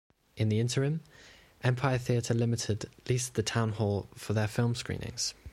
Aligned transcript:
In 0.35 0.49
the 0.49 0.59
interim, 0.59 1.01
Empire 1.63 1.99
Theatre 1.99 2.33
Limited 2.33 2.89
leased 3.07 3.35
the 3.35 3.43
Town 3.43 3.73
Hall 3.73 4.09
for 4.15 4.33
their 4.33 4.47
film 4.47 4.73
screenings. 4.73 5.35